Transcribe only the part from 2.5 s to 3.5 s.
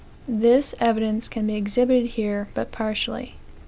but partially.